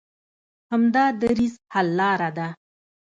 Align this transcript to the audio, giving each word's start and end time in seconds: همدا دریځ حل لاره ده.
همدا 0.71 1.05
دریځ 1.21 1.53
حل 1.73 1.87
لاره 1.99 2.29
ده. 2.37 2.47